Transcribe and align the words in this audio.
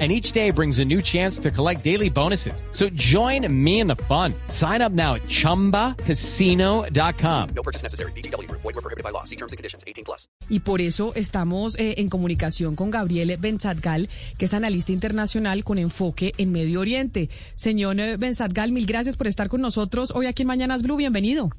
and 0.00 0.10
each 0.10 0.32
day 0.32 0.50
brings 0.50 0.80
a 0.80 0.84
new 0.84 1.00
chance 1.00 1.38
to 1.38 1.52
collect 1.52 1.84
daily 1.84 2.10
bonuses. 2.10 2.64
So 2.72 2.88
join 2.94 3.46
me 3.48 3.78
in 3.78 3.86
the 3.86 3.94
fun. 4.08 4.34
Sign 4.48 4.82
up 4.82 4.90
now 4.90 5.14
at 5.14 5.22
ChumbaCasino.com. 5.28 7.48
No 7.54 7.62
purchase 7.62 7.84
necessary. 7.84 8.10
BGW. 8.12 8.50
Void 8.50 8.64
were 8.64 8.72
prohibited 8.72 9.04
by 9.04 9.10
law. 9.10 9.22
See 9.22 9.36
terms 9.36 9.52
and 9.52 9.56
conditions. 9.56 9.84
18 9.86 10.04
plus. 10.04 10.26
Y 10.48 10.60
por 10.60 10.80
eso 10.80 11.12
estamos 11.14 11.78
eh, 11.78 11.96
en 11.98 12.08
comunicación 12.08 12.74
con 12.74 12.90
Gabriel 12.90 13.36
Benzatgal, 13.38 14.08
que 14.36 14.46
es 14.46 14.54
analista 14.54 14.90
internacional 14.92 15.62
con 15.64 15.78
enfoque 15.78 16.32
en 16.38 16.50
Medio 16.50 16.80
Oriente. 16.80 17.28
Señor 17.54 18.00
eh, 18.00 18.16
Benzatgal, 18.16 18.72
mil 18.72 18.86
gracias 18.86 19.16
por 19.16 19.28
estar 19.28 19.48
con 19.48 19.60
nosotros 19.60 20.12
hoy 20.14 20.26
aquí 20.26 20.42
en 20.42 20.48
Mañanas 20.48 20.82
Blue. 20.82 20.96
Bienvenido. 20.96 21.50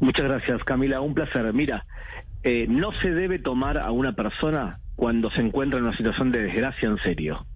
Muchas 0.00 0.24
gracias, 0.24 0.64
Camila. 0.64 1.00
Un 1.00 1.14
placer. 1.14 1.52
Mira, 1.52 1.86
eh, 2.42 2.66
no 2.68 2.90
se 3.00 3.10
debe 3.10 3.38
tomar 3.38 3.78
a 3.78 3.92
una 3.92 4.14
persona 4.14 4.80
cuando 5.00 5.30
se 5.30 5.40
encuentra 5.40 5.78
en 5.78 5.86
una 5.86 5.96
situación 5.96 6.30
de 6.30 6.42
desgracia 6.42 6.86
en 6.86 6.98
serio. 6.98 7.46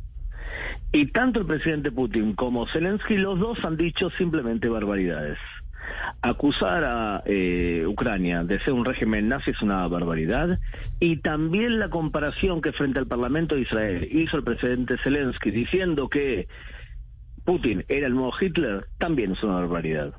Y 0.93 1.09
tanto 1.09 1.41
el 1.41 1.47
presidente 1.47 1.93
Putin 1.93 2.33
como 2.33 2.67
Zelensky, 2.67 3.19
los 3.19 3.39
dos 3.39 3.63
han 3.67 3.77
dicho 3.77 4.09
simplemente 4.17 4.67
barbaridades. 4.71 5.37
Acusar 6.23 6.85
a 6.85 7.23
eh, 7.27 7.85
Ucrania 7.87 8.45
de 8.45 8.59
ser 8.61 8.73
un 8.73 8.87
régimen 8.87 9.29
nazi 9.29 9.51
es 9.51 9.61
una 9.61 9.87
barbaridad. 9.89 10.59
Y 11.01 11.19
también 11.19 11.79
la 11.79 11.91
comparación 11.91 12.63
que 12.63 12.73
frente 12.73 12.99
al 12.99 13.09
Parlamento 13.09 13.57
de 13.57 13.61
Israel 13.61 14.09
hizo 14.11 14.39
el 14.39 14.45
presidente 14.45 14.97
Zelensky 15.05 15.51
diciendo 15.51 16.09
que 16.09 16.49
Putin 17.45 17.85
era 17.89 18.07
el 18.07 18.15
nuevo 18.15 18.33
Hitler, 18.41 18.87
también 18.97 19.33
es 19.33 19.43
una 19.43 19.57
barbaridad. 19.57 20.15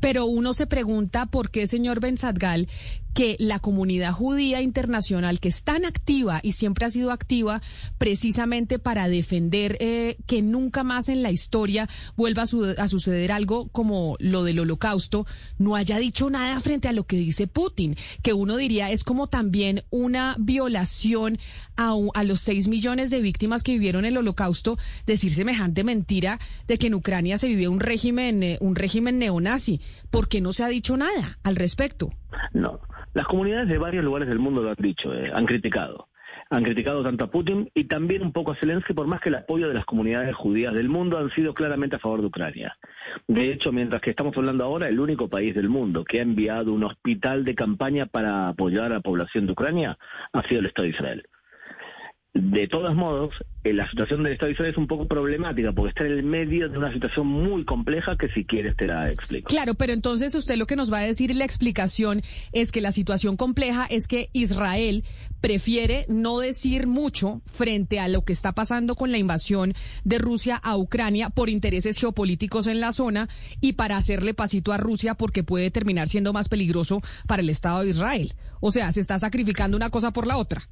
Pero 0.00 0.24
uno 0.24 0.54
se 0.54 0.66
pregunta 0.66 1.26
por 1.26 1.50
qué, 1.50 1.66
señor 1.66 2.00
Benzatgal, 2.00 2.68
que 3.14 3.36
la 3.38 3.58
comunidad 3.58 4.12
judía 4.12 4.62
internacional, 4.62 5.40
que 5.40 5.48
es 5.48 5.62
tan 5.62 5.84
activa 5.84 6.40
y 6.42 6.52
siempre 6.52 6.86
ha 6.86 6.90
sido 6.90 7.10
activa 7.10 7.60
precisamente 7.98 8.78
para 8.78 9.08
defender 9.08 9.76
eh, 9.80 10.16
que 10.26 10.42
nunca 10.42 10.84
más 10.84 11.08
en 11.08 11.22
la 11.22 11.30
historia 11.30 11.88
vuelva 12.16 12.42
a, 12.42 12.88
suceder 12.88 13.32
algo 13.32 13.68
como 13.68 14.16
lo 14.18 14.44
del 14.44 14.60
holocausto, 14.60 15.26
no 15.58 15.76
haya 15.76 15.98
dicho 15.98 16.30
nada 16.30 16.58
frente 16.60 16.88
a 16.88 16.92
lo 16.92 17.04
que 17.04 17.16
dice 17.16 17.46
Putin, 17.46 17.96
que 18.22 18.32
uno 18.32 18.56
diría 18.56 18.90
es 18.90 19.04
como 19.04 19.28
también 19.28 19.84
una 19.90 20.36
violación 20.38 21.38
a, 21.76 21.94
a 22.14 22.24
los 22.24 22.40
seis 22.40 22.68
millones 22.68 23.10
de 23.10 23.20
víctimas 23.20 23.62
que 23.62 23.72
vivieron 23.72 24.04
el 24.04 24.16
holocausto, 24.16 24.78
decir 25.06 25.32
semejante 25.32 25.84
mentira 25.84 26.38
de 26.68 26.78
que 26.78 26.88
en 26.88 26.94
Ucrania 26.94 27.38
se 27.38 27.48
vivía 27.48 27.70
un 27.70 27.80
régimen, 27.80 28.42
eh, 28.42 28.58
un 28.60 28.76
régimen 28.76 29.18
neonazi. 29.18 29.80
¿Por 30.10 30.28
qué 30.28 30.40
no 30.40 30.52
se 30.52 30.64
ha 30.64 30.68
dicho 30.68 30.96
nada 30.96 31.38
al 31.42 31.56
respecto? 31.56 32.12
No, 32.52 32.80
las 33.14 33.26
comunidades 33.26 33.68
de 33.68 33.78
varios 33.78 34.04
lugares 34.04 34.28
del 34.28 34.38
mundo 34.38 34.62
lo 34.62 34.70
han 34.70 34.76
dicho, 34.78 35.12
eh, 35.14 35.30
han 35.34 35.46
criticado. 35.46 36.08
Han 36.52 36.64
criticado 36.64 37.04
tanto 37.04 37.24
a 37.24 37.30
Putin 37.30 37.70
y 37.74 37.84
también 37.84 38.22
un 38.22 38.32
poco 38.32 38.50
a 38.50 38.56
Zelensky 38.56 38.92
por 38.92 39.06
más 39.06 39.20
que 39.20 39.28
el 39.28 39.36
apoyo 39.36 39.68
de 39.68 39.74
las 39.74 39.84
comunidades 39.84 40.34
judías 40.34 40.74
del 40.74 40.88
mundo 40.88 41.16
han 41.16 41.30
sido 41.30 41.54
claramente 41.54 41.96
a 41.96 42.00
favor 42.00 42.20
de 42.20 42.26
Ucrania. 42.26 42.76
De 43.28 43.52
hecho, 43.52 43.70
mientras 43.70 44.02
que 44.02 44.10
estamos 44.10 44.36
hablando 44.36 44.64
ahora, 44.64 44.88
el 44.88 44.98
único 44.98 45.28
país 45.28 45.54
del 45.54 45.68
mundo 45.68 46.04
que 46.04 46.18
ha 46.18 46.22
enviado 46.22 46.72
un 46.72 46.84
hospital 46.84 47.44
de 47.44 47.54
campaña 47.54 48.06
para 48.06 48.48
apoyar 48.48 48.86
a 48.86 48.96
la 48.96 49.00
población 49.00 49.46
de 49.46 49.52
Ucrania 49.52 49.98
ha 50.32 50.42
sido 50.42 50.60
el 50.60 50.66
Estado 50.66 50.86
de 50.86 50.94
Israel. 50.94 51.28
De 52.32 52.68
todos 52.68 52.94
modos, 52.94 53.34
eh, 53.64 53.72
la 53.72 53.90
situación 53.90 54.22
del 54.22 54.34
Estado 54.34 54.46
de 54.46 54.52
Israel 54.52 54.70
es 54.70 54.76
un 54.76 54.86
poco 54.86 55.08
problemática 55.08 55.72
porque 55.72 55.88
está 55.88 56.06
en 56.06 56.12
el 56.12 56.22
medio 56.22 56.68
de 56.68 56.78
una 56.78 56.92
situación 56.92 57.26
muy 57.26 57.64
compleja 57.64 58.16
que 58.16 58.28
si 58.28 58.44
quieres 58.44 58.76
te 58.76 58.86
la 58.86 59.10
explico. 59.10 59.48
Claro, 59.48 59.74
pero 59.74 59.92
entonces 59.92 60.32
usted 60.36 60.54
lo 60.54 60.68
que 60.68 60.76
nos 60.76 60.92
va 60.92 60.98
a 60.98 61.02
decir 61.02 61.34
la 61.34 61.44
explicación 61.44 62.22
es 62.52 62.70
que 62.70 62.80
la 62.80 62.92
situación 62.92 63.36
compleja 63.36 63.84
es 63.90 64.06
que 64.06 64.30
Israel 64.32 65.02
prefiere 65.40 66.06
no 66.08 66.38
decir 66.38 66.86
mucho 66.86 67.42
frente 67.46 67.98
a 67.98 68.06
lo 68.06 68.24
que 68.24 68.32
está 68.32 68.52
pasando 68.52 68.94
con 68.94 69.10
la 69.10 69.18
invasión 69.18 69.74
de 70.04 70.18
Rusia 70.18 70.54
a 70.54 70.76
Ucrania 70.76 71.30
por 71.30 71.48
intereses 71.48 71.98
geopolíticos 71.98 72.68
en 72.68 72.78
la 72.78 72.92
zona 72.92 73.28
y 73.60 73.72
para 73.72 73.96
hacerle 73.96 74.34
pasito 74.34 74.72
a 74.72 74.76
Rusia 74.76 75.14
porque 75.14 75.42
puede 75.42 75.72
terminar 75.72 76.08
siendo 76.08 76.32
más 76.32 76.48
peligroso 76.48 77.02
para 77.26 77.42
el 77.42 77.50
Estado 77.50 77.82
de 77.82 77.90
Israel. 77.90 78.34
O 78.60 78.70
sea, 78.70 78.92
se 78.92 79.00
está 79.00 79.18
sacrificando 79.18 79.76
una 79.76 79.90
cosa 79.90 80.12
por 80.12 80.28
la 80.28 80.36
otra. 80.36 80.68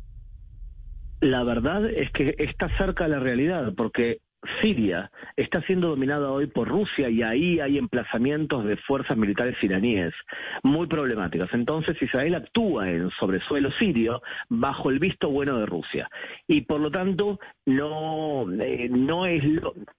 La 1.20 1.42
verdad 1.42 1.84
es 1.86 2.10
que 2.12 2.34
está 2.38 2.68
cerca 2.76 3.04
de 3.04 3.10
la 3.10 3.20
realidad, 3.20 3.74
porque 3.76 4.20
Siria 4.60 5.10
está 5.36 5.60
siendo 5.62 5.88
dominada 5.88 6.30
hoy 6.30 6.46
por 6.46 6.68
Rusia 6.68 7.08
y 7.08 7.22
ahí 7.22 7.58
hay 7.58 7.76
emplazamientos 7.76 8.64
de 8.64 8.76
fuerzas 8.76 9.16
militares 9.16 9.56
iraníes 9.62 10.14
muy 10.62 10.86
problemáticas. 10.86 11.52
Entonces 11.52 12.00
Israel 12.00 12.36
actúa 12.36 12.88
en 12.88 13.10
sobre 13.10 13.40
suelo 13.40 13.72
sirio 13.72 14.22
bajo 14.48 14.90
el 14.90 15.00
visto 15.00 15.28
bueno 15.30 15.58
de 15.58 15.66
Rusia 15.66 16.08
y 16.46 16.60
por 16.60 16.80
lo 16.80 16.90
tanto 16.90 17.40
no 17.66 18.46
eh, 18.60 18.88
no 18.88 19.26
es 19.26 19.42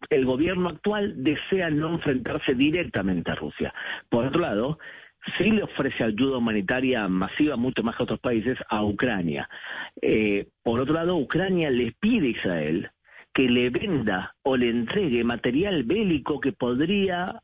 el 0.10 0.26
gobierno 0.26 0.70
actual 0.70 1.22
desea 1.22 1.70
no 1.70 1.96
enfrentarse 1.96 2.56
directamente 2.56 3.32
a 3.32 3.36
Rusia. 3.36 3.74
Por 4.08 4.26
otro 4.26 4.42
lado, 4.42 4.80
sí 5.38 5.52
le 5.52 5.64
ofrece 5.64 6.04
ayuda 6.04 6.38
humanitaria 6.38 7.08
masiva, 7.08 7.56
mucho 7.56 7.84
más 7.84 7.96
que 7.96 8.04
otros 8.04 8.20
países, 8.20 8.58
a 8.70 8.84
Ucrania. 8.84 9.50
Eh, 10.02 10.48
por 10.64 10.80
otro 10.80 10.94
lado, 10.94 11.18
Ucrania 11.18 11.70
le 11.70 11.92
pide 12.00 12.28
a 12.28 12.32
Israel 12.32 12.92
que 13.34 13.50
le 13.50 13.70
venda 13.70 14.36
o 14.44 14.58
le 14.58 14.70
entregue 14.70 15.24
material 15.24 15.84
bélico 15.84 16.40
que 16.40 16.52
podría 16.52 17.42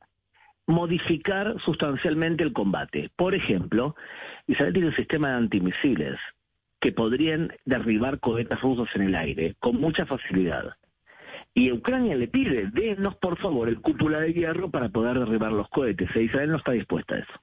modificar 0.68 1.56
sustancialmente 1.64 2.44
el 2.44 2.54
combate. 2.54 3.12
Por 3.16 3.36
ejemplo, 3.36 3.96
Israel 4.48 4.74
tiene 4.74 4.90
un 4.90 4.96
sistema 4.96 5.30
de 5.30 5.36
antimisiles 5.36 6.18
que 6.80 6.92
podrían 6.92 7.54
derribar 7.66 8.20
cohetes 8.20 8.60
rusos 8.62 8.90
en 8.96 9.04
el 9.04 9.16
aire 9.16 9.56
con 9.60 9.80
mucha 9.80 10.06
facilidad. 10.06 10.76
Y 11.54 11.72
Ucrania 11.72 12.16
le 12.16 12.28
pide, 12.28 12.70
denos 12.72 13.16
por 13.16 13.38
favor 13.38 13.70
el 13.70 13.80
cúpula 13.80 14.20
de 14.20 14.34
hierro 14.34 14.70
para 14.70 14.90
poder 14.90 15.20
derribar 15.20 15.52
los 15.52 15.70
cohetes. 15.70 16.14
E 16.16 16.24
Israel 16.24 16.52
no 16.52 16.58
está 16.58 16.74
dispuesta 16.74 17.16
a 17.16 17.20
eso. 17.20 17.34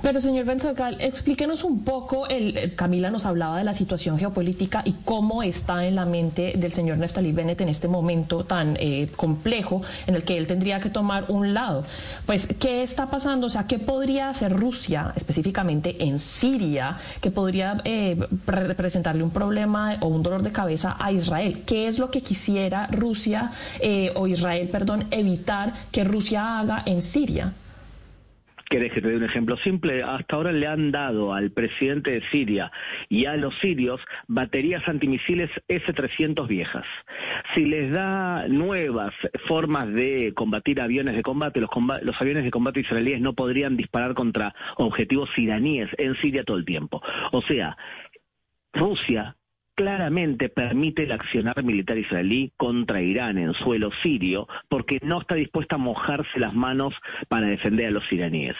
Pero 0.00 0.20
señor 0.20 0.44
Benzalcal, 0.44 0.96
explíquenos 1.00 1.64
un 1.64 1.82
poco, 1.82 2.28
el, 2.28 2.76
Camila 2.76 3.10
nos 3.10 3.26
hablaba 3.26 3.58
de 3.58 3.64
la 3.64 3.74
situación 3.74 4.16
geopolítica 4.16 4.82
y 4.84 4.94
cómo 5.04 5.42
está 5.42 5.86
en 5.86 5.96
la 5.96 6.04
mente 6.04 6.52
del 6.56 6.72
señor 6.72 6.98
Neftali 6.98 7.32
Bennett 7.32 7.60
en 7.62 7.68
este 7.68 7.88
momento 7.88 8.44
tan 8.44 8.76
eh, 8.78 9.08
complejo 9.16 9.82
en 10.06 10.14
el 10.14 10.22
que 10.22 10.36
él 10.36 10.46
tendría 10.46 10.78
que 10.78 10.88
tomar 10.88 11.24
un 11.26 11.52
lado. 11.52 11.84
Pues, 12.26 12.46
¿qué 12.46 12.84
está 12.84 13.06
pasando? 13.06 13.48
O 13.48 13.50
sea, 13.50 13.66
¿qué 13.66 13.80
podría 13.80 14.28
hacer 14.28 14.52
Rusia 14.52 15.12
específicamente 15.16 16.04
en 16.04 16.20
Siria 16.20 16.96
que 17.20 17.32
podría 17.32 17.78
eh, 17.84 18.16
representarle 18.46 19.24
un 19.24 19.30
problema 19.30 19.96
o 19.98 20.06
un 20.06 20.22
dolor 20.22 20.44
de 20.44 20.52
cabeza 20.52 20.96
a 21.00 21.10
Israel? 21.10 21.64
¿Qué 21.66 21.88
es 21.88 21.98
lo 21.98 22.12
que 22.12 22.20
quisiera 22.20 22.86
Rusia 22.86 23.50
eh, 23.80 24.12
o 24.14 24.28
Israel, 24.28 24.68
perdón, 24.68 25.06
evitar 25.10 25.74
que 25.90 26.04
Rusia 26.04 26.60
haga 26.60 26.84
en 26.86 27.02
Siria? 27.02 27.52
¿Querés 28.68 28.92
que 28.92 29.00
te 29.00 29.08
dé 29.08 29.16
un 29.16 29.24
ejemplo 29.24 29.56
simple? 29.56 30.02
Hasta 30.02 30.36
ahora 30.36 30.52
le 30.52 30.66
han 30.66 30.90
dado 30.90 31.32
al 31.32 31.50
presidente 31.50 32.10
de 32.10 32.22
Siria 32.30 32.70
y 33.08 33.24
a 33.24 33.34
los 33.36 33.54
sirios 33.60 33.98
baterías 34.26 34.86
antimisiles 34.86 35.50
S-300 35.68 36.46
viejas. 36.46 36.84
Si 37.54 37.64
les 37.64 37.90
da 37.90 38.46
nuevas 38.46 39.14
formas 39.46 39.90
de 39.94 40.34
combatir 40.34 40.82
aviones 40.82 41.16
de 41.16 41.22
combate, 41.22 41.60
los, 41.60 41.70
los 42.02 42.20
aviones 42.20 42.44
de 42.44 42.50
combate 42.50 42.80
israelíes 42.80 43.22
no 43.22 43.32
podrían 43.32 43.74
disparar 43.78 44.12
contra 44.12 44.54
objetivos 44.76 45.30
iraníes 45.38 45.88
en 45.96 46.14
Siria 46.16 46.44
todo 46.44 46.58
el 46.58 46.66
tiempo. 46.66 47.00
O 47.32 47.40
sea, 47.40 47.74
Rusia 48.74 49.37
claramente 49.78 50.48
permite 50.48 51.04
el 51.04 51.12
accionar 51.12 51.62
militar 51.62 51.96
israelí 51.96 52.50
contra 52.56 53.00
Irán 53.00 53.38
en 53.38 53.54
suelo 53.54 53.92
sirio 54.02 54.48
porque 54.68 54.98
no 55.04 55.20
está 55.20 55.36
dispuesta 55.36 55.76
a 55.76 55.78
mojarse 55.78 56.40
las 56.40 56.52
manos 56.52 56.94
para 57.28 57.46
defender 57.46 57.86
a 57.86 57.92
los 57.92 58.12
iraníes. 58.12 58.56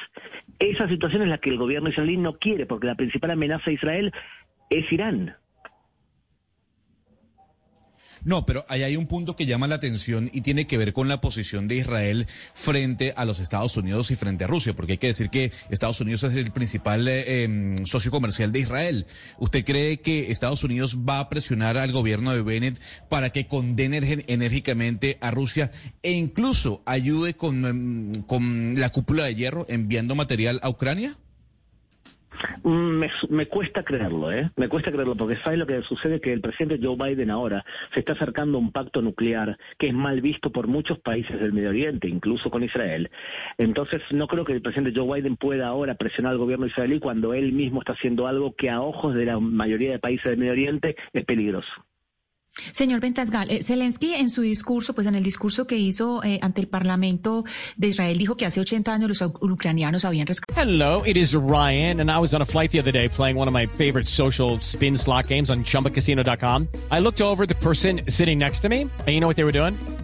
Esa 0.61 0.87
situación 0.87 1.23
es 1.23 1.29
la 1.29 1.38
que 1.38 1.50
el 1.50 1.59
gobierno 1.59 1.88
israelí 1.88 2.17
no 2.17 2.38
quiere 2.38 2.67
porque 2.67 2.87
la 2.87 2.94
principal 2.94 3.32
amenaza 3.32 3.69
a 3.69 3.73
Israel 3.73 4.12
es 4.70 4.93
Irán. 4.93 5.35
No, 8.25 8.47
pero 8.47 8.65
ahí 8.69 8.82
hay 8.82 8.97
un 8.97 9.06
punto 9.06 9.37
que 9.37 9.47
llama 9.47 9.67
la 9.67 9.76
atención 9.76 10.31
y 10.32 10.41
tiene 10.41 10.67
que 10.67 10.79
ver 10.79 10.93
con 10.93 11.09
la 11.09 11.20
posición 11.20 11.69
de 11.69 11.76
Israel 11.76 12.26
frente 12.55 13.15
a 13.17 13.25
los 13.25 13.41
Estados 13.41 13.76
Unidos 13.76 14.11
y 14.11 14.17
frente 14.17 14.44
a 14.44 14.47
Rusia, 14.47 14.75
porque 14.75 14.93
hay 14.93 14.99
que 14.99 15.09
decir 15.09 15.31
que 15.31 15.53
Estados 15.70 16.00
Unidos 16.00 16.23
es 16.25 16.35
el 16.35 16.50
principal 16.50 17.06
eh, 17.09 17.44
em, 17.44 17.76
socio 17.87 18.11
comercial 18.11 18.53
de 18.53 18.61
Israel. 18.61 19.06
¿Usted 19.38 19.65
cree 19.65 20.00
que 20.00 20.31
Estados 20.31 20.65
Unidos 20.65 20.99
va 21.09 21.20
a 21.20 21.29
presionar 21.29 21.76
al 21.76 21.93
gobierno 21.93 22.32
de 22.32 22.43
Bennett 22.43 22.81
para 23.09 23.31
que 23.31 23.47
condene 23.47 24.25
enérgicamente 24.26 25.19
a 25.20 25.31
Rusia 25.31 25.70
e 26.03 26.12
incluso 26.12 26.82
ayude 26.87 27.37
em, 27.43 28.12
con 28.23 28.75
la 28.79 28.91
cúpula 28.91 29.25
de 29.25 29.35
hierro 29.35 29.67
enviando 29.69 30.15
material 30.15 30.61
a 30.62 30.69
Ucrania? 30.69 31.17
Me, 32.64 33.11
me, 33.29 33.46
cuesta 33.46 33.82
creerlo, 33.82 34.31
¿eh? 34.32 34.50
Me 34.56 34.69
cuesta 34.69 34.90
creerlo, 34.90 35.17
porque 35.17 35.37
¿sabes 35.37 35.58
lo 35.58 35.67
que 35.67 35.82
sucede? 35.82 36.20
Que 36.20 36.32
el 36.32 36.40
presidente 36.40 36.79
Joe 36.85 36.96
Biden 36.96 37.31
ahora 37.31 37.64
se 37.94 38.00
está 38.00 38.12
acercando 38.12 38.58
a 38.58 38.61
un 38.61 38.73
pacto 38.73 39.02
nuclear 39.02 39.58
que 39.79 39.88
es 39.88 39.94
mal 39.94 40.20
visto 40.20 40.50
por 40.50 40.67
muchos 40.67 40.99
países 40.99 41.40
del 41.40 41.52
Medio 41.52 41.70
Oriente, 41.70 42.08
incluso 42.08 42.50
con 42.50 42.62
Israel. 42.62 43.11
Entonces, 43.56 44.02
no 44.11 44.26
creo 44.26 44.44
que 44.44 44.52
el 44.52 44.62
presidente 44.62 44.99
Joe 44.99 45.20
Biden 45.20 45.37
pueda 45.37 45.69
ahora 45.69 45.94
presionar 45.94 46.32
al 46.32 46.38
gobierno 46.38 46.67
israelí 46.67 47.00
cuando 47.00 47.35
él 47.35 47.52
mismo 47.52 47.81
está 47.81 47.93
haciendo 47.93 48.26
algo 48.26 48.55
que 48.55 48.70
a 48.70 48.81
ojos 48.81 49.14
de 49.14 49.25
la 49.25 49.38
mayoría 49.41 49.91
de 49.91 49.99
países 49.99 50.25
del 50.25 50.38
Medio 50.38 50.52
Oriente 50.52 50.96
es 51.12 51.25
peligroso. 51.25 51.88
Señor 52.73 53.00
Ventasgal, 53.00 53.50
eh, 53.50 53.62
Zelensky 53.62 54.15
en 54.15 54.31
su 54.31 54.43
discurso, 54.43 54.95
pues 54.95 55.06
en 55.06 55.15
el 55.15 55.23
discurso 55.23 55.67
que 55.67 55.77
hizo 55.77 56.23
eh, 56.25 56.39
ante 56.43 56.61
el 56.61 56.69
Parlamento 56.69 57.45
de 57.77 57.89
Israel, 57.89 58.19
dijo 58.19 58.37
que 58.37 58.47
hace 58.47 58.61
80 58.61 58.93
años 58.93 59.09
los 59.09 59.33
ucranianos 59.41 60.05
habían 60.05 60.27
rescatado. 60.27 60.61
Hello, 60.61 61.03
it 61.06 61.17
is 61.17 61.35
Ryan, 61.35 62.00
and 62.00 62.11
I 62.11 62.19
was 62.19 62.35
on 62.35 62.43
a 62.43 62.47
flight 62.47 62.71
the 62.71 62.81
other 62.81 62.93
day 62.93 63.09
playing 63.09 63.37
one 63.37 63.49
of 63.49 63.55
my 63.55 63.67
favorite 63.67 64.09
social 64.09 64.59
spin 64.61 64.97
slot 64.97 65.29
games 65.29 65.50
on 65.50 65.65
chumbacasino.com. 65.65 66.69
I 66.91 67.00
looked 67.00 67.21
over 67.21 67.47
the 67.47 67.55
person 67.55 68.03
sitting 68.09 68.39
next 68.39 68.61
to 68.61 68.69
me, 68.69 68.83
and 68.83 69.09
you 69.09 69.21
know 69.21 69.29
what 69.29 69.37
they 69.37 69.44
were 69.44 69.53
doing? 69.53 69.75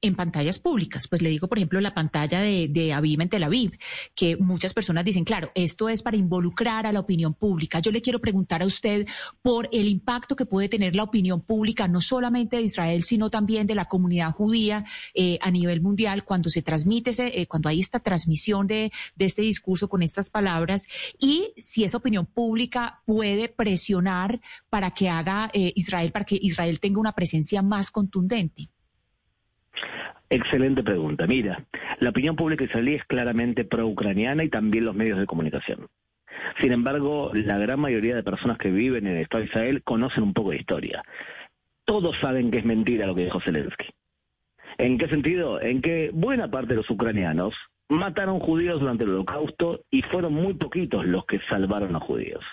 en 0.00 0.14
pantallas 0.14 0.58
públicas. 0.58 1.08
Pues 1.08 1.22
le 1.22 1.30
digo, 1.30 1.48
por 1.48 1.58
ejemplo, 1.58 1.80
la 1.80 1.94
pantalla 1.94 2.40
de, 2.40 2.68
de 2.68 2.92
Aviv 2.92 3.20
en 3.20 3.28
Tel 3.28 3.42
Aviv, 3.42 3.78
que 4.14 4.36
muchas 4.36 4.72
personas 4.72 5.04
dicen, 5.04 5.24
claro, 5.24 5.50
esto 5.54 5.88
es 5.88 6.02
para 6.02 6.16
involucrar 6.16 6.86
a 6.86 6.92
la 6.92 7.00
opinión 7.00 7.34
pública. 7.34 7.80
Yo 7.80 7.90
le 7.90 8.02
quiero 8.02 8.20
preguntar 8.20 8.62
a 8.62 8.66
usted 8.66 9.06
por 9.42 9.68
el 9.72 9.88
impacto 9.88 10.36
que 10.36 10.46
puede 10.46 10.68
tener 10.68 10.94
la 10.94 11.02
opinión 11.02 11.40
pública, 11.40 11.88
no 11.88 12.00
solamente 12.00 12.56
de 12.56 12.62
Israel, 12.62 13.02
sino 13.02 13.30
también 13.30 13.66
de 13.66 13.74
la 13.74 13.86
comunidad 13.86 14.32
judía 14.32 14.84
eh, 15.14 15.38
a 15.40 15.50
nivel 15.50 15.80
mundial, 15.80 16.24
cuando 16.24 16.50
se 16.50 16.62
transmite, 16.62 17.10
ese, 17.10 17.40
eh, 17.40 17.46
cuando 17.46 17.68
hay 17.68 17.80
esta 17.80 18.00
transmisión 18.00 18.66
de, 18.66 18.92
de 19.16 19.24
este 19.24 19.42
discurso 19.42 19.88
con 19.88 20.02
estas 20.02 20.30
palabras, 20.30 20.86
y 21.18 21.52
si 21.56 21.84
esa 21.84 21.98
opinión 21.98 22.26
pública 22.26 23.02
puede 23.04 23.48
presionar 23.48 24.40
para 24.70 24.90
que 24.92 25.08
haga 25.08 25.50
eh, 25.52 25.72
Israel, 25.74 26.12
para 26.12 26.24
que 26.24 26.38
Israel 26.40 26.80
tenga 26.80 27.00
una 27.00 27.12
presencia 27.12 27.62
más 27.62 27.90
contundente. 27.90 28.70
Excelente 30.30 30.82
pregunta. 30.82 31.26
Mira, 31.26 31.64
la 32.00 32.10
opinión 32.10 32.36
pública 32.36 32.64
israelí 32.64 32.94
es 32.94 33.04
claramente 33.04 33.64
pro-ucraniana 33.64 34.44
y 34.44 34.50
también 34.50 34.84
los 34.84 34.94
medios 34.94 35.18
de 35.18 35.26
comunicación. 35.26 35.88
Sin 36.60 36.72
embargo, 36.72 37.30
la 37.34 37.58
gran 37.58 37.80
mayoría 37.80 38.14
de 38.14 38.22
personas 38.22 38.58
que 38.58 38.70
viven 38.70 39.06
en 39.06 39.16
el 39.16 39.22
Estado 39.22 39.42
de 39.42 39.48
Israel 39.48 39.82
conocen 39.82 40.24
un 40.24 40.34
poco 40.34 40.50
de 40.50 40.58
historia. 40.58 41.02
Todos 41.84 42.16
saben 42.18 42.50
que 42.50 42.58
es 42.58 42.64
mentira 42.64 43.06
lo 43.06 43.14
que 43.14 43.24
dijo 43.24 43.40
Zelensky. 43.40 43.86
¿En 44.76 44.98
qué 44.98 45.08
sentido? 45.08 45.60
En 45.60 45.80
que 45.80 46.10
buena 46.12 46.50
parte 46.50 46.74
de 46.74 46.76
los 46.76 46.90
ucranianos 46.90 47.54
mataron 47.88 48.38
judíos 48.38 48.80
durante 48.80 49.04
el 49.04 49.10
holocausto 49.10 49.80
y 49.90 50.02
fueron 50.02 50.34
muy 50.34 50.54
poquitos 50.54 51.06
los 51.06 51.24
que 51.24 51.40
salvaron 51.48 51.96
a 51.96 52.00
judíos. 52.00 52.44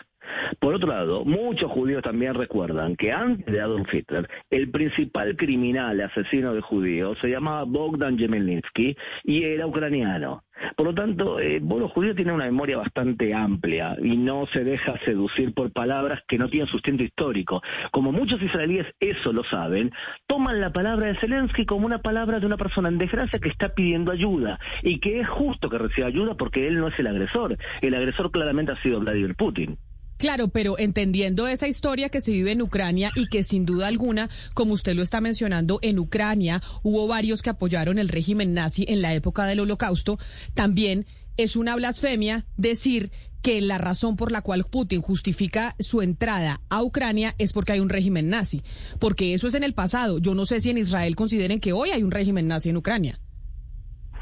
Por 0.60 0.76
otro 0.76 0.90
lado, 0.90 1.26
muchos 1.26 1.72
judíos 1.72 2.04
también 2.04 2.34
recuerdan 2.34 2.96
que 2.96 3.12
antes 3.12 3.46
de 3.46 3.62
Adolf 3.62 3.94
Hitler, 3.94 4.30
el 4.50 4.70
principal 4.70 5.36
criminal 5.36 6.00
asesino 6.02 6.54
de 6.54 6.62
judíos 6.62 7.18
se 7.20 7.30
llamaba 7.30 7.64
Bogdan 7.64 8.18
Yemelninsky 8.18 8.96
y 9.24 9.44
era 9.44 9.68
ucraniano. 9.68 10.44
Por 10.76 10.88
lo 10.88 10.96
tanto, 10.96 11.40
eh, 11.40 11.60
los 11.60 11.92
judíos 11.92 12.16
tienen 12.16 12.36
una 12.36 12.46
memoria 12.46 12.78
bastante 12.78 13.34
amplia 13.34 13.98
y 14.02 14.16
no 14.16 14.48
se 14.48 14.64
deja 14.64 14.98
seducir 15.04 15.54
por 15.54 15.72
palabras 15.72 16.22
que 16.28 16.38
no 16.38 16.50
tienen 16.50 16.68
sustento 16.68 17.04
histórico. 17.04 17.62
Como 17.92 18.12
muchos 18.12 18.42
israelíes 18.42 18.88
eso 19.00 19.34
lo 19.34 19.44
saben, 19.44 19.92
toman 20.28 20.62
la 20.62 20.72
palabra 20.72 21.08
de 21.08 21.20
Zelensky 21.20 21.66
como 21.66 21.86
una 21.86 22.00
palabra 22.00 22.40
de 22.40 22.46
una 22.46 22.58
persona 22.58 22.90
en 22.90 22.98
desgracia 22.98 23.40
que 23.40 23.50
está 23.50 23.70
pidiendo 23.70 24.12
ayuda 24.12 24.60
y 24.82 25.00
que 25.00 25.20
es 25.20 25.28
justo 25.28 25.70
que 25.70 25.78
reciba 25.78 26.08
ayuda 26.08 26.36
porque 26.36 26.68
él 26.68 26.80
no 26.80 26.88
es 26.88 26.98
el 27.00 27.08
agresor. 27.08 27.58
El 27.82 27.96
agresor 27.96 28.32
claramente 28.32 28.72
ha 28.72 28.82
sido 28.82 29.00
Vladimir 29.00 29.36
Putin. 29.36 29.78
Claro, 30.18 30.48
pero 30.48 30.80
entendiendo 30.80 31.48
esa 31.48 31.68
historia 31.68 32.10
que 32.10 32.22
se 32.22 32.32
vive 32.32 32.52
en 32.52 32.62
Ucrania 32.62 33.12
y 33.16 33.28
que 33.28 33.44
sin 33.44 33.66
duda 33.66 33.88
alguna, 33.88 34.30
como 34.54 34.74
usted 34.74 34.96
lo 34.96 35.04
está 35.04 35.20
mencionando, 35.20 35.80
en 35.82 36.00
Ucrania 36.00 36.62
hubo 36.84 37.08
varios 37.08 37.42
que 37.42 37.50
apoyaron 37.50 38.00
el 38.00 38.10
régimen 38.10 38.54
nazi 38.54 38.86
en 38.88 39.02
la 39.02 39.14
época 39.14 39.46
del 39.46 39.60
holocausto, 39.60 40.18
también 40.54 41.06
es 41.38 41.58
una 41.58 41.76
blasfemia 41.76 42.46
decir 42.56 43.12
que 43.42 43.62
la 43.62 43.78
razón 43.78 44.16
por 44.16 44.32
la 44.32 44.42
cual 44.42 44.64
Putin 44.64 45.02
justifica 45.02 45.76
su 45.80 46.02
entrada 46.02 46.62
a 46.70 46.82
Ucrania 46.82 47.36
es 47.38 47.54
porque 47.54 47.74
hay 47.74 47.80
un 47.80 47.90
régimen 47.90 48.30
nazi, 48.30 48.64
porque 49.00 49.34
eso 49.34 49.48
es 49.48 49.54
en 49.54 49.64
el 49.64 49.74
pasado. 49.74 50.18
Yo 50.18 50.34
no 50.34 50.46
sé 50.46 50.62
si 50.62 50.72
en 50.72 50.80
Israel 50.80 51.16
consideren 51.16 51.60
que 51.60 51.74
hoy 51.74 51.92
hay 51.92 52.02
un 52.02 52.12
régimen 52.12 52.48
nazi 52.48 52.70
en 52.70 52.78
Ucrania. 52.78 53.20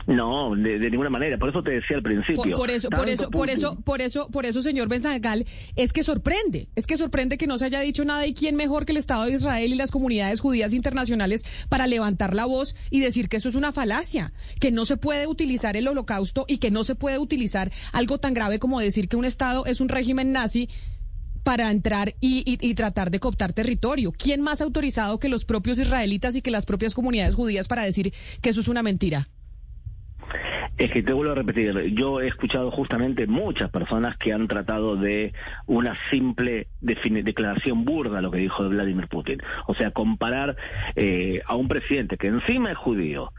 No, 0.07 0.55
de, 0.55 0.79
ninguna 0.89 1.09
manera. 1.09 1.37
Por 1.37 1.49
eso 1.49 1.63
te 1.63 1.71
decía 1.71 1.97
al 1.97 2.03
principio. 2.03 2.55
Por, 2.55 2.69
eso, 2.69 2.89
por 2.89 3.09
eso, 3.09 3.29
por 3.29 3.49
eso, 3.49 3.75
por 3.81 4.01
eso, 4.01 4.27
por 4.29 4.45
eso, 4.45 4.61
señor 4.61 4.89
Benzagal, 4.89 5.45
es 5.75 5.93
que 5.93 6.03
sorprende, 6.03 6.67
es 6.75 6.87
que 6.87 6.97
sorprende 6.97 7.37
que 7.37 7.47
no 7.47 7.57
se 7.57 7.65
haya 7.65 7.79
dicho 7.79 8.03
nada 8.03 8.25
y 8.27 8.33
quién 8.33 8.55
mejor 8.55 8.85
que 8.85 8.91
el 8.91 8.97
Estado 8.97 9.25
de 9.25 9.33
Israel 9.33 9.71
y 9.71 9.75
las 9.75 9.91
comunidades 9.91 10.41
judías 10.41 10.73
internacionales 10.73 11.45
para 11.69 11.87
levantar 11.87 12.35
la 12.35 12.45
voz 12.45 12.75
y 12.89 12.99
decir 12.99 13.29
que 13.29 13.37
eso 13.37 13.49
es 13.49 13.55
una 13.55 13.71
falacia, 13.71 14.33
que 14.59 14.71
no 14.71 14.85
se 14.85 14.97
puede 14.97 15.27
utilizar 15.27 15.77
el 15.77 15.87
holocausto 15.87 16.45
y 16.47 16.57
que 16.57 16.71
no 16.71 16.83
se 16.83 16.95
puede 16.95 17.17
utilizar 17.17 17.71
algo 17.91 18.17
tan 18.17 18.33
grave 18.33 18.59
como 18.59 18.79
decir 18.79 19.07
que 19.07 19.15
un 19.15 19.25
Estado 19.25 19.65
es 19.65 19.79
un 19.79 19.89
régimen 19.89 20.31
nazi 20.31 20.69
para 21.43 21.69
entrar 21.69 22.15
y, 22.21 22.43
y, 22.45 22.73
tratar 22.73 23.11
de 23.11 23.19
cooptar 23.19 23.51
territorio. 23.51 24.13
¿Quién 24.13 24.41
más 24.41 24.61
autorizado 24.61 25.19
que 25.19 25.27
los 25.27 25.43
propios 25.43 25.77
israelitas 25.77 26.35
y 26.35 26.41
que 26.41 26.51
las 26.51 26.65
propias 26.65 26.93
comunidades 26.93 27.35
judías 27.35 27.67
para 27.67 27.83
decir 27.83 28.13
que 28.41 28.49
eso 28.49 28.61
es 28.61 28.69
una 28.69 28.81
mentira? 28.81 29.29
Es 30.77 30.91
que 30.91 31.03
te 31.03 31.13
vuelvo 31.13 31.33
a 31.33 31.35
repetir, 31.35 31.93
yo 31.93 32.19
he 32.19 32.27
escuchado 32.27 32.71
justamente 32.71 33.27
muchas 33.27 33.69
personas 33.69 34.17
que 34.17 34.33
han 34.33 34.47
tratado 34.47 34.95
de 34.95 35.33
una 35.67 35.95
simple 36.09 36.67
declaración 36.81 37.85
burda 37.85 38.21
lo 38.21 38.31
que 38.31 38.39
dijo 38.39 38.67
Vladimir 38.67 39.07
Putin. 39.07 39.39
O 39.67 39.75
sea, 39.75 39.91
comparar 39.91 40.57
eh, 40.95 41.41
a 41.45 41.55
un 41.55 41.67
presidente 41.67 42.17
que 42.17 42.27
encima 42.27 42.71
es 42.71 42.77
judío, 42.77 43.31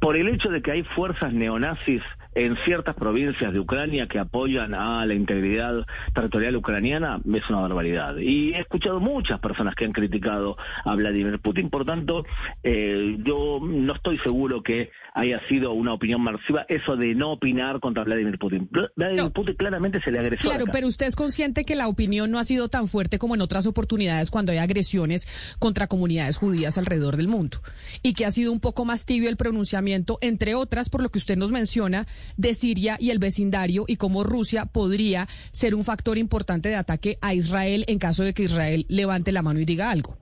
por 0.00 0.16
el 0.16 0.28
hecho 0.28 0.50
de 0.50 0.62
que 0.62 0.70
hay 0.70 0.82
fuerzas 0.84 1.32
neonazis 1.32 2.02
en 2.34 2.56
ciertas 2.64 2.94
provincias 2.94 3.52
de 3.52 3.60
Ucrania 3.60 4.06
que 4.06 4.18
apoyan 4.18 4.74
a 4.74 5.04
la 5.06 5.14
integridad 5.14 5.86
territorial 6.14 6.56
ucraniana 6.56 7.20
es 7.32 7.48
una 7.48 7.60
barbaridad. 7.60 8.16
Y 8.16 8.54
he 8.54 8.60
escuchado 8.60 9.00
muchas 9.00 9.40
personas 9.40 9.74
que 9.74 9.84
han 9.84 9.92
criticado 9.92 10.56
a 10.84 10.94
Vladimir 10.94 11.38
Putin, 11.40 11.70
por 11.70 11.84
tanto, 11.84 12.24
eh, 12.62 13.16
yo 13.24 13.60
no 13.62 13.94
estoy 13.94 14.18
seguro 14.18 14.62
que 14.62 14.90
haya 15.14 15.40
sido 15.48 15.72
una 15.72 15.92
opinión 15.92 16.22
masiva 16.22 16.64
eso 16.68 16.96
de 16.96 17.14
no 17.14 17.32
opinar 17.32 17.80
contra 17.80 18.04
Vladimir 18.04 18.38
Putin. 18.38 18.68
Vladimir 18.96 19.30
Putin 19.32 19.54
claramente 19.56 20.00
se 20.00 20.10
le 20.10 20.18
agresó. 20.18 20.48
Claro, 20.48 20.64
pero 20.72 20.86
usted 20.86 21.06
es 21.06 21.16
consciente 21.16 21.64
que 21.64 21.76
la 21.76 21.88
opinión 21.88 22.30
no 22.30 22.38
ha 22.38 22.44
sido 22.44 22.68
tan 22.68 22.88
fuerte 22.88 23.18
como 23.18 23.34
en 23.34 23.42
otras 23.42 23.66
oportunidades 23.66 24.30
cuando 24.30 24.52
hay 24.52 24.58
agresiones 24.58 25.28
contra 25.58 25.86
comunidades 25.86 26.38
judías 26.38 26.78
alrededor 26.78 27.16
del 27.16 27.28
mundo 27.28 27.58
y 28.02 28.14
que 28.14 28.26
ha 28.26 28.32
sido 28.32 28.52
un 28.52 28.60
poco 28.60 28.84
más 28.84 29.04
tibio 29.04 29.28
el 29.28 29.36
pronunciamiento, 29.36 30.18
entre 30.20 30.54
otras, 30.54 30.88
por 30.88 31.02
lo 31.02 31.10
que 31.10 31.18
usted 31.18 31.36
nos 31.36 31.52
menciona, 31.52 32.06
de 32.36 32.54
Siria 32.54 32.96
y 32.98 33.10
el 33.10 33.18
vecindario 33.18 33.84
y 33.86 33.96
cómo 33.96 34.24
Rusia 34.24 34.66
podría 34.66 35.28
ser 35.50 35.74
un 35.74 35.84
factor 35.84 36.18
importante 36.18 36.68
de 36.68 36.76
ataque 36.76 37.18
a 37.20 37.34
Israel 37.34 37.84
en 37.88 37.98
caso 37.98 38.24
de 38.24 38.34
que 38.34 38.44
Israel 38.44 38.86
levante 38.88 39.32
la 39.32 39.42
mano 39.42 39.60
y 39.60 39.64
diga 39.64 39.90
algo. 39.90 40.16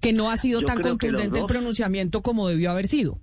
Que 0.00 0.12
no 0.12 0.30
ha 0.30 0.36
sido 0.36 0.62
tan 0.62 0.80
contundente 0.82 1.38
el 1.38 1.46
pronunciamiento 1.46 2.22
como 2.22 2.48
debió 2.48 2.70
haber 2.70 2.86
sido. 2.86 3.18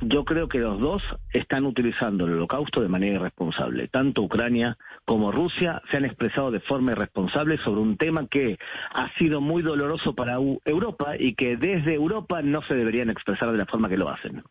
Yo 0.00 0.24
creo 0.24 0.48
que 0.48 0.58
los 0.58 0.80
dos 0.80 1.02
están 1.32 1.64
utilizando 1.64 2.26
el 2.26 2.34
holocausto 2.34 2.80
de 2.80 2.88
manera 2.88 3.16
irresponsable. 3.16 3.88
Tanto 3.88 4.22
Ucrania 4.22 4.76
como 5.04 5.32
Rusia 5.32 5.82
se 5.90 5.96
han 5.96 6.04
expresado 6.04 6.50
de 6.50 6.60
forma 6.60 6.92
irresponsable 6.92 7.58
sobre 7.58 7.80
un 7.80 7.96
tema 7.96 8.26
que 8.26 8.58
ha 8.92 9.12
sido 9.18 9.40
muy 9.40 9.62
doloroso 9.62 10.14
para 10.14 10.34
Europa 10.64 11.14
y 11.18 11.34
que 11.34 11.56
desde 11.56 11.94
Europa 11.94 12.42
no 12.42 12.62
se 12.62 12.74
deberían 12.74 13.10
expresar 13.10 13.50
de 13.52 13.58
la 13.58 13.66
forma 13.66 13.88
que 13.88 13.96
lo 13.96 14.08
hacen. 14.08 14.42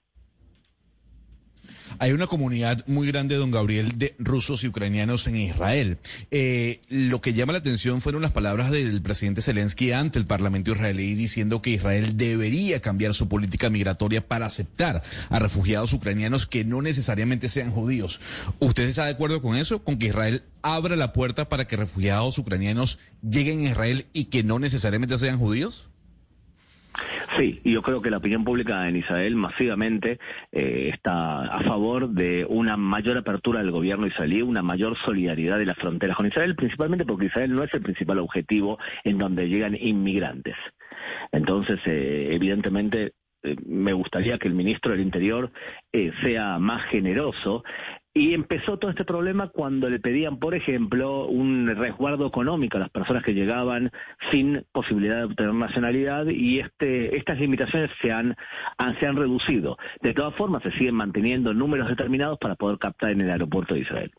Hay 1.99 2.11
una 2.11 2.27
comunidad 2.27 2.85
muy 2.87 3.07
grande, 3.07 3.35
don 3.35 3.51
Gabriel, 3.51 3.93
de 3.97 4.15
rusos 4.19 4.63
y 4.63 4.67
ucranianos 4.67 5.27
en 5.27 5.37
Israel. 5.37 5.97
Eh, 6.31 6.81
lo 6.89 7.21
que 7.21 7.33
llama 7.33 7.53
la 7.53 7.59
atención 7.59 8.01
fueron 8.01 8.21
las 8.21 8.31
palabras 8.31 8.71
del 8.71 9.01
presidente 9.01 9.41
Zelensky 9.41 9.91
ante 9.91 10.19
el 10.19 10.25
Parlamento 10.25 10.71
israelí 10.71 11.15
diciendo 11.15 11.61
que 11.61 11.71
Israel 11.71 12.17
debería 12.17 12.81
cambiar 12.81 13.13
su 13.13 13.27
política 13.27 13.69
migratoria 13.69 14.27
para 14.27 14.45
aceptar 14.45 15.03
a 15.29 15.39
refugiados 15.39 15.93
ucranianos 15.93 16.45
que 16.45 16.63
no 16.63 16.81
necesariamente 16.81 17.49
sean 17.49 17.71
judíos. 17.71 18.19
¿Usted 18.59 18.87
está 18.87 19.05
de 19.05 19.11
acuerdo 19.11 19.41
con 19.41 19.55
eso? 19.55 19.83
¿Con 19.83 19.97
que 19.97 20.07
Israel 20.07 20.43
abra 20.61 20.95
la 20.95 21.13
puerta 21.13 21.47
para 21.49 21.67
que 21.67 21.77
refugiados 21.77 22.37
ucranianos 22.37 22.99
lleguen 23.21 23.59
a 23.59 23.69
Israel 23.69 24.07
y 24.13 24.25
que 24.25 24.43
no 24.43 24.59
necesariamente 24.59 25.17
sean 25.17 25.39
judíos? 25.39 25.89
Sí, 27.37 27.59
yo 27.65 27.81
creo 27.81 28.01
que 28.01 28.09
la 28.09 28.17
opinión 28.17 28.45
pública 28.45 28.87
en 28.87 28.95
Israel 28.95 29.35
masivamente 29.35 30.19
eh, 30.53 30.91
está 30.93 31.43
a 31.43 31.59
favor 31.61 32.09
de 32.09 32.45
una 32.47 32.77
mayor 32.77 33.17
apertura 33.17 33.59
del 33.59 33.71
gobierno 33.71 34.07
israelí, 34.07 34.41
una 34.41 34.61
mayor 34.61 34.97
solidaridad 34.97 35.57
de 35.57 35.65
las 35.65 35.77
fronteras 35.77 36.15
con 36.15 36.27
Israel, 36.27 36.55
principalmente 36.55 37.05
porque 37.05 37.25
Israel 37.25 37.53
no 37.53 37.63
es 37.63 37.73
el 37.73 37.81
principal 37.81 38.19
objetivo 38.19 38.79
en 39.03 39.17
donde 39.17 39.49
llegan 39.49 39.75
inmigrantes. 39.77 40.55
Entonces, 41.33 41.79
eh, 41.85 42.29
evidentemente, 42.31 43.13
me 43.65 43.93
gustaría 43.93 44.37
que 44.37 44.47
el 44.47 44.55
ministro 44.55 44.91
del 44.91 45.01
Interior 45.01 45.51
sea 46.21 46.59
más 46.59 46.83
generoso 46.85 47.63
y 48.17 48.33
empezó 48.33 48.79
todo 48.79 48.91
este 48.91 49.03
problema 49.03 49.49
cuando 49.49 49.89
le 49.89 49.99
pedían, 49.99 50.39
por 50.39 50.55
ejemplo, 50.55 51.25
un 51.27 51.67
resguardo 51.75 52.25
económico 52.25 52.77
a 52.77 52.79
las 52.79 52.89
personas 52.89 53.23
que 53.23 53.33
llegaban 53.33 53.91
sin 54.31 54.65
posibilidad 54.71 55.17
de 55.17 55.23
obtener 55.25 55.53
nacionalidad 55.53 56.27
y 56.27 56.59
este, 56.59 57.17
estas 57.17 57.37
limitaciones 57.37 57.91
se 58.01 58.13
han, 58.13 58.37
se 59.01 59.05
han 59.05 59.17
reducido. 59.17 59.77
De 60.01 60.13
todas 60.13 60.33
formas, 60.35 60.63
se 60.63 60.71
siguen 60.71 60.95
manteniendo 60.95 61.53
números 61.53 61.89
determinados 61.89 62.39
para 62.39 62.55
poder 62.55 62.79
captar 62.79 63.11
en 63.11 63.19
el 63.19 63.31
aeropuerto 63.31 63.73
de 63.73 63.81
Israel. 63.81 64.11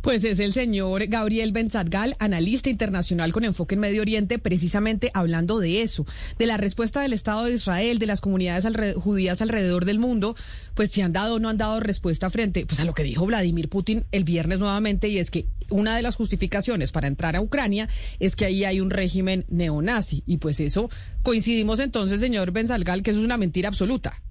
Pues 0.00 0.24
es 0.24 0.38
el 0.38 0.52
señor 0.52 1.06
Gabriel 1.06 1.52
Benzadgal, 1.52 2.16
analista 2.18 2.70
internacional 2.70 3.32
con 3.32 3.44
enfoque 3.44 3.74
en 3.74 3.80
Medio 3.80 4.02
Oriente, 4.02 4.38
precisamente 4.38 5.10
hablando 5.14 5.58
de 5.58 5.82
eso, 5.82 6.06
de 6.38 6.46
la 6.46 6.56
respuesta 6.56 7.00
del 7.00 7.12
Estado 7.12 7.44
de 7.44 7.54
Israel, 7.54 7.98
de 7.98 8.06
las 8.06 8.20
comunidades 8.20 8.66
judías 8.96 9.40
alrededor 9.40 9.84
del 9.84 9.98
mundo, 9.98 10.36
pues 10.74 10.90
si 10.90 11.02
han 11.02 11.12
dado 11.12 11.36
o 11.36 11.38
no 11.38 11.48
han 11.48 11.56
dado 11.56 11.80
respuesta 11.80 12.30
frente 12.30 12.66
pues 12.66 12.80
a 12.80 12.84
lo 12.84 12.94
que 12.94 13.02
dijo 13.02 13.26
Vladimir 13.26 13.68
Putin 13.68 14.04
el 14.12 14.24
viernes 14.24 14.58
nuevamente, 14.58 15.08
y 15.08 15.18
es 15.18 15.30
que 15.30 15.46
una 15.70 15.96
de 15.96 16.02
las 16.02 16.16
justificaciones 16.16 16.92
para 16.92 17.08
entrar 17.08 17.36
a 17.36 17.40
Ucrania 17.40 17.88
es 18.20 18.36
que 18.36 18.46
ahí 18.46 18.64
hay 18.64 18.80
un 18.80 18.90
régimen 18.90 19.44
neonazi. 19.48 20.22
Y 20.26 20.38
pues 20.38 20.60
eso 20.60 20.88
coincidimos 21.22 21.78
entonces, 21.80 22.20
señor 22.20 22.52
Benzadgal, 22.52 23.02
que 23.02 23.10
eso 23.10 23.20
es 23.20 23.24
una 23.24 23.36
mentira 23.36 23.68
absoluta 23.68 24.22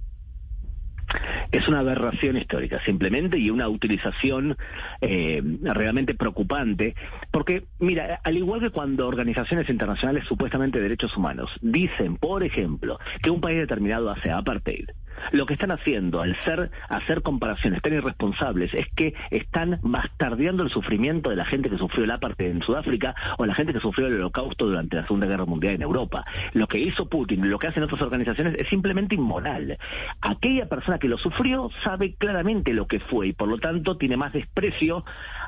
es 1.52 1.68
una 1.68 1.80
aberración 1.80 2.38
histórica 2.38 2.82
simplemente 2.86 3.38
y 3.38 3.50
una 3.50 3.70
utilización 3.70 4.58
eh, 5.02 5.42
realmente 5.62 6.16
preocupante, 6.16 6.96
porque 7.32 7.64
mira, 7.80 8.20
al 8.24 8.38
igual 8.38 8.60
que 8.60 8.70
cuando 8.70 9.08
organizaciones 9.08 9.70
internacionales 9.70 10.26
supuestamente 10.28 10.78
de 10.78 10.84
derechos 10.84 11.16
humanos 11.16 11.52
dicen, 11.62 12.18
por 12.18 12.44
ejemplo, 12.44 13.00
que 13.22 13.30
un 13.30 13.42
país 13.42 13.58
determinado 13.58 14.10
hace 14.10 14.32
apartheid, 14.32 14.90
lo 15.32 15.46
que 15.46 15.54
están 15.54 15.72
haciendo 15.72 16.22
al 16.22 16.36
ser 16.42 16.72
hacer 16.90 17.22
comparaciones 17.22 17.82
tan 17.82 17.94
irresponsables 17.94 18.74
es 18.74 18.86
que 18.96 19.14
están 19.32 19.80
bastardeando 19.82 20.64
el 20.64 20.70
sufrimiento 20.70 21.30
de 21.30 21.36
la 21.36 21.46
gente 21.46 21.70
que 21.70 21.78
sufrió 21.78 22.04
el 22.04 22.12
apartheid 22.12 22.52
en 22.52 22.62
Sudáfrica 22.62 23.16
o 23.38 23.46
la 23.46 23.56
gente 23.56 23.74
que 23.74 23.80
sufrió 23.80 24.08
el 24.08 24.16
holocausto 24.16 24.66
durante 24.66 24.96
la 24.96 25.04
Segunda 25.04 25.28
Guerra 25.28 25.46
Mundial 25.46 25.76
en 25.76 25.82
Europa. 25.82 26.26
Lo 26.54 26.68
que 26.68 26.80
hizo 26.80 27.08
Putin, 27.08 27.50
lo 27.50 27.60
que 27.60 27.68
hacen 27.68 27.84
otras 27.84 28.02
organizaciones 28.02 28.56
es 28.56 28.68
simplemente 28.68 29.16
inmoral. 29.16 29.78
Aquella 30.22 30.68
persona 30.68 31.00
que 31.00 31.08
lo 31.08 31.18
sufrió 31.18 31.70
sabe 31.84 32.16
claramente 32.16 32.74
lo 32.74 32.88
que 32.88 33.00
fue 33.00 33.28
y 33.28 33.34
por 33.34 33.48
lo 33.48 33.58
tanto 33.58 33.98
tiene 33.98 34.18
más 34.18 34.34
desprecio 34.34 35.06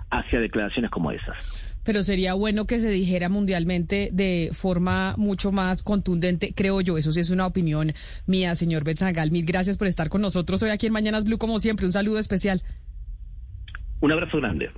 hacia 0.09 0.39
declaraciones 0.39 0.91
como 0.91 1.11
esas 1.11 1.69
pero 1.89 2.03
sería 2.03 2.35
bueno 2.35 2.67
que 2.67 2.79
se 2.79 2.91
dijera 2.91 3.29
mundialmente 3.29 4.11
de 4.13 4.51
forma 4.53 5.15
mucho 5.17 5.51
más 5.51 5.81
contundente, 5.81 6.53
creo 6.55 6.81
yo. 6.81 6.99
Eso 6.99 7.11
sí 7.11 7.19
es 7.19 7.31
una 7.31 7.47
opinión 7.47 7.95
mía, 8.27 8.53
señor 8.53 8.83
Betzangal. 8.83 9.31
Mil 9.31 9.43
gracias 9.43 9.75
por 9.75 9.87
estar 9.87 10.07
con 10.07 10.21
nosotros 10.21 10.61
hoy 10.61 10.69
aquí 10.69 10.85
en 10.85 10.93
Mañanas 10.93 11.23
Blue, 11.23 11.39
como 11.39 11.57
siempre. 11.57 11.87
Un 11.87 11.91
saludo 11.91 12.19
especial. 12.19 12.61
Un 14.01 14.11
abrazo 14.11 14.37
grande. 14.37 14.69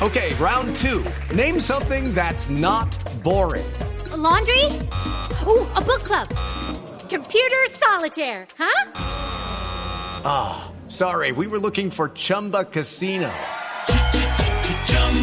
Okay, 0.00 0.32
round 0.40 0.74
two. 0.76 1.04
Name 1.36 1.60
something 1.60 2.14
that's 2.14 2.48
not 2.48 2.88
boring. 3.22 3.70
laundry? 4.16 4.64
Uh, 5.44 5.66
a 5.76 5.82
book 5.82 6.04
club. 6.04 6.26
Computer 7.10 7.66
solitaire, 7.72 8.46
huh? 8.56 8.92
Ah, 10.24 10.72
sorry, 10.88 11.32
we 11.32 11.46
were 11.46 11.58
looking 11.58 11.90
for 11.90 12.08
Chumba 12.08 12.64
Casino. 12.64 13.30